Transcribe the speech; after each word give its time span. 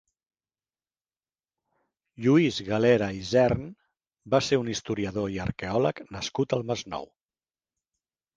Lluís 2.25 2.57
Galera 2.69 3.09
Isern 3.17 3.67
va 4.35 4.41
ser 4.47 4.59
un 4.63 4.73
historiador 4.75 5.29
i 5.35 5.39
arqueòleg 5.45 6.03
nascut 6.17 6.59
al 6.59 6.67
Masnou. 6.73 7.09